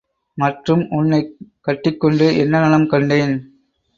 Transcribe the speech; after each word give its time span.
மற்றும், 0.37 0.87
உன்னைக் 0.89 1.29
கட்டிக்கொண்டு 1.61 2.37
என்ன 2.37 2.59
நலம் 2.59 2.87
கண்டேன்? 2.87 3.35